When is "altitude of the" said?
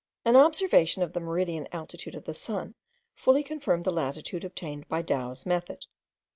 1.71-2.33